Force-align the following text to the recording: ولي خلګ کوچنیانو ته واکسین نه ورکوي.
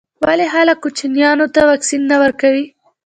ولي 0.23 0.47
خلګ 0.53 0.77
کوچنیانو 0.83 1.45
ته 1.55 1.61
واکسین 1.69 2.01
نه 2.11 2.15
ورکوي. 2.23 2.65